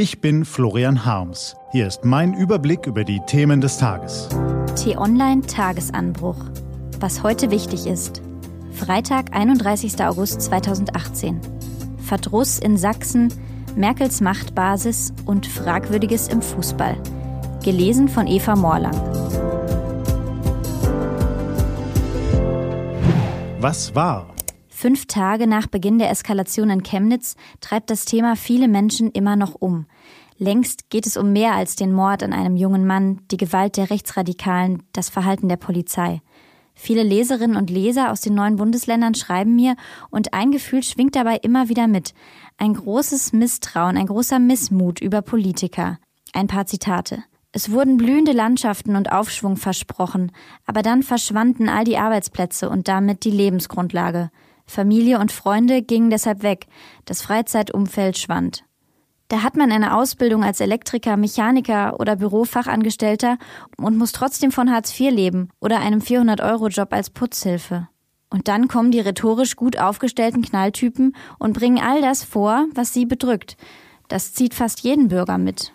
Ich 0.00 0.20
bin 0.20 0.44
Florian 0.44 1.04
Harms. 1.04 1.56
Hier 1.72 1.88
ist 1.88 2.04
mein 2.04 2.32
Überblick 2.32 2.86
über 2.86 3.02
die 3.02 3.18
Themen 3.26 3.60
des 3.60 3.78
Tages. 3.78 4.28
T-Online 4.76 5.40
Tagesanbruch. 5.40 6.36
Was 7.00 7.24
heute 7.24 7.50
wichtig 7.50 7.84
ist. 7.88 8.22
Freitag, 8.70 9.34
31. 9.34 10.00
August 10.04 10.40
2018. 10.42 11.40
Verdruss 11.96 12.60
in 12.60 12.76
Sachsen, 12.76 13.34
Merkels 13.74 14.20
Machtbasis 14.20 15.12
und 15.26 15.48
Fragwürdiges 15.48 16.28
im 16.28 16.42
Fußball. 16.42 16.96
Gelesen 17.64 18.06
von 18.06 18.28
Eva 18.28 18.54
Morlang. 18.54 18.94
Was 23.58 23.96
war? 23.96 24.32
Fünf 24.80 25.06
Tage 25.06 25.48
nach 25.48 25.66
Beginn 25.66 25.98
der 25.98 26.08
Eskalation 26.08 26.70
in 26.70 26.84
Chemnitz 26.84 27.34
treibt 27.60 27.90
das 27.90 28.04
Thema 28.04 28.36
viele 28.36 28.68
Menschen 28.68 29.10
immer 29.10 29.34
noch 29.34 29.56
um. 29.56 29.86
Längst 30.36 30.88
geht 30.88 31.04
es 31.04 31.16
um 31.16 31.32
mehr 31.32 31.54
als 31.54 31.74
den 31.74 31.92
Mord 31.92 32.22
an 32.22 32.32
einem 32.32 32.54
jungen 32.54 32.86
Mann, 32.86 33.22
die 33.32 33.38
Gewalt 33.38 33.76
der 33.76 33.90
Rechtsradikalen, 33.90 34.84
das 34.92 35.08
Verhalten 35.08 35.48
der 35.48 35.56
Polizei. 35.56 36.22
Viele 36.74 37.02
Leserinnen 37.02 37.56
und 37.56 37.70
Leser 37.70 38.12
aus 38.12 38.20
den 38.20 38.36
neuen 38.36 38.54
Bundesländern 38.54 39.16
schreiben 39.16 39.56
mir, 39.56 39.74
und 40.10 40.32
ein 40.32 40.52
Gefühl 40.52 40.84
schwingt 40.84 41.16
dabei 41.16 41.38
immer 41.38 41.68
wieder 41.68 41.88
mit. 41.88 42.14
Ein 42.56 42.74
großes 42.74 43.32
Misstrauen, 43.32 43.96
ein 43.96 44.06
großer 44.06 44.38
Missmut 44.38 45.00
über 45.00 45.22
Politiker. 45.22 45.98
Ein 46.32 46.46
paar 46.46 46.66
Zitate. 46.66 47.24
Es 47.50 47.72
wurden 47.72 47.96
blühende 47.96 48.30
Landschaften 48.30 48.94
und 48.94 49.10
Aufschwung 49.10 49.56
versprochen, 49.56 50.30
aber 50.66 50.82
dann 50.82 51.02
verschwanden 51.02 51.68
all 51.68 51.82
die 51.82 51.98
Arbeitsplätze 51.98 52.70
und 52.70 52.86
damit 52.86 53.24
die 53.24 53.32
Lebensgrundlage. 53.32 54.30
Familie 54.68 55.18
und 55.18 55.32
Freunde 55.32 55.82
gingen 55.82 56.10
deshalb 56.10 56.42
weg, 56.42 56.66
das 57.04 57.22
Freizeitumfeld 57.22 58.18
schwand. 58.18 58.64
Da 59.28 59.42
hat 59.42 59.56
man 59.56 59.72
eine 59.72 59.94
Ausbildung 59.94 60.42
als 60.42 60.60
Elektriker, 60.60 61.16
Mechaniker 61.16 62.00
oder 62.00 62.16
Bürofachangestellter 62.16 63.36
und 63.76 63.98
muss 63.98 64.12
trotzdem 64.12 64.50
von 64.50 64.70
Hartz 64.70 64.98
IV 64.98 65.10
leben 65.10 65.50
oder 65.60 65.80
einem 65.80 66.00
400-Euro-Job 66.00 66.92
als 66.92 67.10
Putzhilfe. 67.10 67.88
Und 68.30 68.48
dann 68.48 68.68
kommen 68.68 68.90
die 68.90 69.00
rhetorisch 69.00 69.56
gut 69.56 69.78
aufgestellten 69.78 70.42
Knalltypen 70.42 71.14
und 71.38 71.52
bringen 71.52 71.78
all 71.78 72.00
das 72.00 72.24
vor, 72.24 72.66
was 72.74 72.92
sie 72.92 73.06
bedrückt. 73.06 73.56
Das 74.08 74.32
zieht 74.32 74.54
fast 74.54 74.80
jeden 74.80 75.08
Bürger 75.08 75.38
mit. 75.38 75.72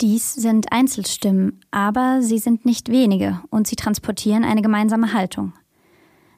Dies 0.00 0.34
sind 0.34 0.72
Einzelstimmen, 0.72 1.60
aber 1.70 2.22
sie 2.22 2.38
sind 2.38 2.64
nicht 2.64 2.90
wenige 2.90 3.40
und 3.50 3.66
sie 3.66 3.76
transportieren 3.76 4.44
eine 4.44 4.62
gemeinsame 4.62 5.12
Haltung. 5.12 5.52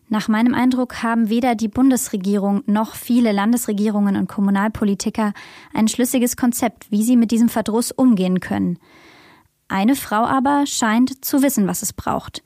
Nach 0.08 0.28
meinem 0.28 0.54
Eindruck 0.54 1.02
haben 1.02 1.30
weder 1.30 1.54
die 1.54 1.68
Bundesregierung 1.68 2.62
noch 2.66 2.94
viele 2.94 3.32
Landesregierungen 3.32 4.16
und 4.16 4.28
Kommunalpolitiker 4.28 5.32
ein 5.72 5.88
schlüssiges 5.88 6.36
Konzept, 6.36 6.90
wie 6.90 7.02
sie 7.02 7.16
mit 7.16 7.30
diesem 7.30 7.48
Verdruss 7.48 7.90
umgehen 7.90 8.40
können. 8.40 8.78
Eine 9.68 9.96
Frau 9.96 10.24
aber 10.24 10.66
scheint 10.66 11.24
zu 11.24 11.42
wissen, 11.42 11.66
was 11.66 11.82
es 11.82 11.92
braucht. 11.92 12.42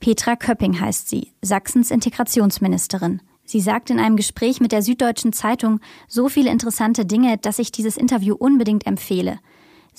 Petra 0.00 0.36
Köpping 0.36 0.78
heißt 0.78 1.08
sie, 1.08 1.32
Sachsens 1.42 1.90
Integrationsministerin. 1.90 3.22
Sie 3.44 3.60
sagt 3.60 3.88
in 3.88 3.98
einem 3.98 4.16
Gespräch 4.16 4.60
mit 4.60 4.72
der 4.72 4.82
Süddeutschen 4.82 5.32
Zeitung 5.32 5.80
so 6.06 6.28
viele 6.28 6.50
interessante 6.50 7.06
Dinge, 7.06 7.38
dass 7.38 7.58
ich 7.58 7.72
dieses 7.72 7.96
Interview 7.96 8.34
unbedingt 8.34 8.86
empfehle. 8.86 9.38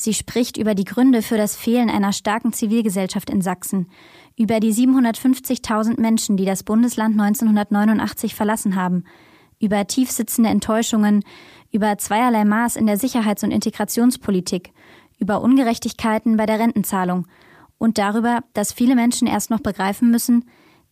Sie 0.01 0.13
spricht 0.13 0.55
über 0.55 0.75
die 0.75 0.85
Gründe 0.85 1.21
für 1.21 1.35
das 1.35 1.57
Fehlen 1.57 1.89
einer 1.89 2.13
starken 2.13 2.53
Zivilgesellschaft 2.53 3.29
in 3.29 3.41
Sachsen, 3.41 3.89
über 4.37 4.61
die 4.61 4.73
750.000 4.73 5.99
Menschen, 5.99 6.37
die 6.37 6.45
das 6.45 6.63
Bundesland 6.63 7.19
1989 7.19 8.33
verlassen 8.33 8.77
haben, 8.77 9.03
über 9.59 9.85
tiefsitzende 9.85 10.49
Enttäuschungen, 10.49 11.25
über 11.73 11.97
zweierlei 11.97 12.45
Maß 12.45 12.77
in 12.77 12.87
der 12.87 12.97
Sicherheits- 12.97 13.43
und 13.43 13.51
Integrationspolitik, 13.51 14.71
über 15.17 15.41
Ungerechtigkeiten 15.41 16.37
bei 16.37 16.45
der 16.45 16.59
Rentenzahlung 16.59 17.27
und 17.77 17.97
darüber, 17.97 18.39
dass 18.53 18.71
viele 18.71 18.95
Menschen 18.95 19.27
erst 19.27 19.49
noch 19.49 19.59
begreifen 19.59 20.11
müssen, 20.11 20.45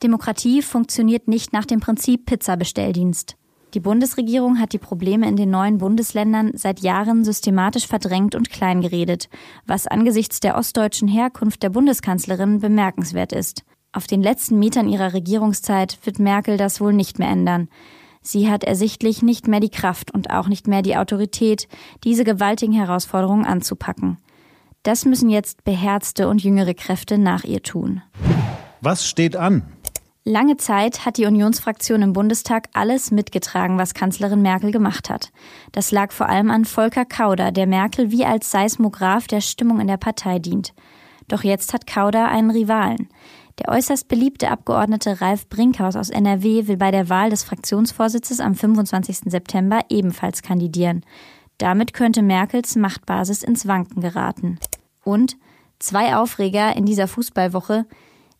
Demokratie 0.04 0.62
funktioniert 0.62 1.30
nicht 1.30 1.54
nach 1.54 1.66
dem 1.66 1.80
Prinzip 1.80 2.26
Pizzabestelldienst. 2.26 3.38
Die 3.78 3.82
Bundesregierung 3.82 4.60
hat 4.60 4.74
die 4.74 4.80
Probleme 4.80 5.28
in 5.28 5.36
den 5.36 5.52
neuen 5.52 5.78
Bundesländern 5.78 6.50
seit 6.56 6.80
Jahren 6.80 7.24
systematisch 7.24 7.86
verdrängt 7.86 8.34
und 8.34 8.50
kleingeredet, 8.50 9.30
was 9.68 9.86
angesichts 9.86 10.40
der 10.40 10.58
ostdeutschen 10.58 11.08
Herkunft 11.08 11.62
der 11.62 11.70
Bundeskanzlerin 11.70 12.60
bemerkenswert 12.60 13.34
ist. 13.34 13.62
Auf 13.92 14.08
den 14.08 14.24
letzten 14.24 14.58
Metern 14.58 14.90
ihrer 14.90 15.14
Regierungszeit 15.14 16.00
wird 16.06 16.18
Merkel 16.18 16.58
das 16.58 16.82
wohl 16.82 16.92
nicht 16.92 17.20
mehr 17.20 17.30
ändern. 17.30 17.70
Sie 18.24 18.50
hat 18.50 18.64
ersichtlich 18.64 19.22
nicht 19.22 19.48
mehr 19.48 19.60
die 19.60 19.70
Kraft 19.70 20.12
und 20.12 20.32
auch 20.32 20.48
nicht 20.48 20.68
mehr 20.68 20.82
die 20.82 20.98
Autorität, 20.98 21.68
diese 22.04 22.24
gewaltigen 22.24 22.74
Herausforderungen 22.74 23.46
anzupacken. 23.46 24.18
Das 24.82 25.06
müssen 25.06 25.30
jetzt 25.30 25.64
beherzte 25.66 26.30
und 26.30 26.44
jüngere 26.44 26.74
Kräfte 26.74 27.20
nach 27.20 27.44
ihr 27.44 27.62
tun. 27.62 28.02
Was 28.82 29.08
steht 29.08 29.36
an? 29.36 29.72
Lange 30.30 30.58
Zeit 30.58 31.06
hat 31.06 31.16
die 31.16 31.26
Unionsfraktion 31.26 32.02
im 32.02 32.12
Bundestag 32.12 32.68
alles 32.74 33.12
mitgetragen, 33.12 33.78
was 33.78 33.94
Kanzlerin 33.94 34.42
Merkel 34.42 34.72
gemacht 34.72 35.10
hat. 35.10 35.32
Das 35.72 35.92
lag 35.92 36.12
vor 36.12 36.28
allem 36.28 36.52
an 36.52 36.66
Volker 36.66 37.06
Kauder, 37.06 37.54
der 37.54 37.66
Merkel 37.66 38.12
wie 38.12 38.26
als 38.26 38.52
Seismograph 38.52 39.28
der 39.28 39.40
Stimmung 39.40 39.80
in 39.80 39.88
der 39.88 39.96
Partei 39.96 40.40
dient. 40.40 40.74
Doch 41.30 41.46
jetzt 41.46 41.74
hat 41.74 41.88
Kauder 41.88 42.28
einen 42.28 42.52
Rivalen. 42.52 43.08
Der 43.60 43.70
äußerst 43.70 44.10
beliebte 44.10 44.52
Abgeordnete 44.52 45.22
Ralf 45.22 45.48
Brinkhaus 45.48 45.96
aus 45.96 46.10
NRW 46.10 46.68
will 46.68 46.76
bei 46.76 46.92
der 46.92 47.08
Wahl 47.08 47.30
des 47.30 47.46
Fraktionsvorsitzes 47.46 48.42
am 48.42 48.54
25. 48.54 49.32
September 49.32 49.80
ebenfalls 49.88 50.42
kandidieren. 50.42 51.06
Damit 51.58 51.94
könnte 51.94 52.22
Merkels 52.22 52.76
Machtbasis 52.76 53.44
ins 53.44 53.66
Wanken 53.66 54.02
geraten. 54.02 54.60
Und 55.06 55.38
zwei 55.80 56.18
Aufreger 56.18 56.76
in 56.76 56.86
dieser 56.86 57.08
Fußballwoche– 57.08 57.86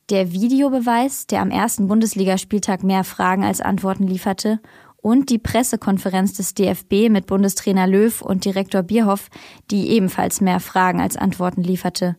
der 0.10 0.32
Videobeweis, 0.32 1.28
der 1.28 1.42
am 1.42 1.52
ersten 1.52 1.88
Bundesligaspieltag 1.88 2.84
mehr 2.84 3.04
Fragen 3.04 3.44
als 3.44 3.62
Antworten 3.62 4.08
lieferte, 4.08 4.60
und 5.02 5.30
die 5.30 5.38
Pressekonferenz 5.38 6.34
des 6.34 6.54
DFB 6.54 7.10
mit 7.10 7.28
Bundestrainer 7.28 7.88
Löw 7.88 8.22
und 8.22 8.46
Direktor 8.46 8.84
Bierhoff, 8.84 9.30
die 9.72 9.90
ebenfalls 9.90 10.42
mehr 10.42 10.60
Fragen 10.60 11.00
als 11.00 11.16
Antworten 11.16 11.64
lieferte. 11.64 12.18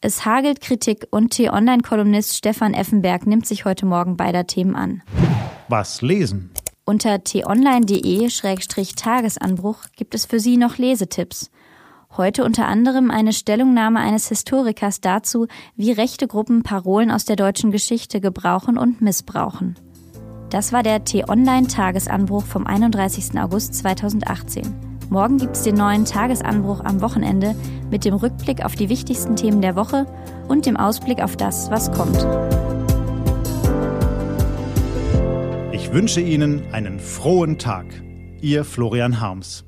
Es 0.00 0.24
hagelt 0.24 0.60
Kritik 0.60 1.08
und 1.10 1.30
T-Online-Kolumnist 1.30 2.36
Stefan 2.36 2.74
Effenberg 2.74 3.26
nimmt 3.26 3.46
sich 3.46 3.64
heute 3.64 3.86
Morgen 3.86 4.16
beider 4.16 4.46
Themen 4.46 4.76
an. 4.76 5.02
Was 5.68 6.02
lesen? 6.02 6.50
Unter 6.84 7.24
t-online.de-tagesanbruch 7.24 9.78
gibt 9.96 10.14
es 10.14 10.26
für 10.26 10.38
Sie 10.38 10.58
noch 10.58 10.76
Lesetipps. 10.76 11.50
Heute 12.16 12.44
unter 12.44 12.68
anderem 12.68 13.10
eine 13.10 13.32
Stellungnahme 13.32 13.98
eines 13.98 14.28
Historikers 14.28 15.00
dazu, 15.00 15.48
wie 15.74 15.90
rechte 15.90 16.28
Gruppen 16.28 16.62
Parolen 16.62 17.10
aus 17.10 17.24
der 17.24 17.34
deutschen 17.34 17.72
Geschichte 17.72 18.20
gebrauchen 18.20 18.78
und 18.78 19.00
missbrauchen. 19.00 19.74
Das 20.48 20.72
war 20.72 20.84
der 20.84 21.02
T-Online-Tagesanbruch 21.02 22.44
vom 22.44 22.68
31. 22.68 23.36
August 23.40 23.74
2018. 23.74 24.62
Morgen 25.10 25.38
gibt 25.38 25.56
es 25.56 25.62
den 25.62 25.74
neuen 25.74 26.04
Tagesanbruch 26.04 26.84
am 26.84 27.00
Wochenende 27.00 27.56
mit 27.90 28.04
dem 28.04 28.14
Rückblick 28.14 28.64
auf 28.64 28.76
die 28.76 28.88
wichtigsten 28.88 29.34
Themen 29.34 29.60
der 29.60 29.74
Woche 29.74 30.06
und 30.46 30.66
dem 30.66 30.76
Ausblick 30.76 31.20
auf 31.20 31.36
das, 31.36 31.68
was 31.72 31.90
kommt. 31.90 32.24
Ich 35.72 35.92
wünsche 35.92 36.20
Ihnen 36.20 36.62
einen 36.72 37.00
frohen 37.00 37.58
Tag. 37.58 37.86
Ihr 38.40 38.64
Florian 38.64 39.20
Harms. 39.20 39.64